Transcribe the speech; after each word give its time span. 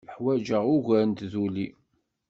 Ḥwajeɣ 0.15 0.63
ugar 0.75 1.03
n 1.05 1.11
tduli. 1.19 1.67